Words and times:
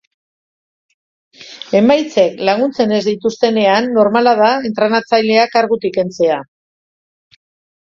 Emaitzek 1.79 2.41
laguntzen 2.49 2.95
ez 3.01 3.03
dituztenean 3.09 3.91
normala 3.99 4.35
da 4.41 4.49
entrenatzailea 4.73 5.47
kargutik 5.59 5.97
kentzea. 6.01 6.43